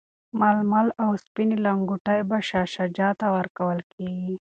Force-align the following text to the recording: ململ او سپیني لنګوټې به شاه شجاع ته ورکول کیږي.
ململ 0.39 0.87
او 1.03 1.09
سپیني 1.23 1.57
لنګوټې 1.65 2.17
به 2.29 2.37
شاه 2.49 2.67
شجاع 2.75 3.11
ته 3.19 3.27
ورکول 3.37 3.79
کیږي. 3.93 4.35